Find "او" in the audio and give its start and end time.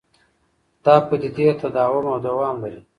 2.11-2.17